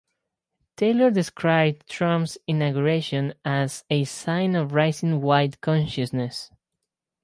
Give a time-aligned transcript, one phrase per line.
[0.77, 6.49] Taylor described Trump's inauguration as "a sign of rising white consciousness".